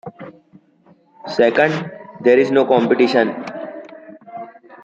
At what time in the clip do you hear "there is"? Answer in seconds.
2.23-2.49